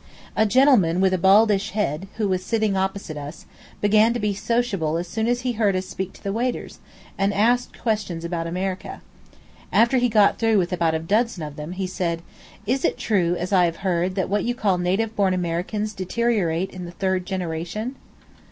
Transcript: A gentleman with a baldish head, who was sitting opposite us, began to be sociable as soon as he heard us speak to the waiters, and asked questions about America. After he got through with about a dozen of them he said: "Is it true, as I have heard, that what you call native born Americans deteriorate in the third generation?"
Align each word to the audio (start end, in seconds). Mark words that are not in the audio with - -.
A 0.35 0.47
gentleman 0.47 0.99
with 0.99 1.13
a 1.13 1.19
baldish 1.19 1.73
head, 1.73 2.07
who 2.17 2.27
was 2.27 2.43
sitting 2.43 2.75
opposite 2.75 3.17
us, 3.17 3.45
began 3.81 4.15
to 4.15 4.19
be 4.19 4.33
sociable 4.33 4.97
as 4.97 5.07
soon 5.07 5.27
as 5.27 5.41
he 5.41 5.51
heard 5.51 5.75
us 5.75 5.85
speak 5.85 6.11
to 6.13 6.23
the 6.23 6.33
waiters, 6.33 6.79
and 7.19 7.31
asked 7.31 7.79
questions 7.79 8.25
about 8.25 8.47
America. 8.47 9.03
After 9.71 9.97
he 9.97 10.09
got 10.09 10.39
through 10.39 10.57
with 10.57 10.73
about 10.73 10.95
a 10.95 10.97
dozen 10.97 11.43
of 11.43 11.55
them 11.55 11.73
he 11.73 11.85
said: 11.85 12.23
"Is 12.65 12.83
it 12.83 12.97
true, 12.97 13.35
as 13.35 13.53
I 13.53 13.65
have 13.65 13.77
heard, 13.85 14.15
that 14.15 14.27
what 14.27 14.43
you 14.43 14.55
call 14.55 14.79
native 14.79 15.15
born 15.15 15.35
Americans 15.35 15.93
deteriorate 15.93 16.71
in 16.71 16.85
the 16.85 16.91
third 16.91 17.27
generation?" 17.27 17.95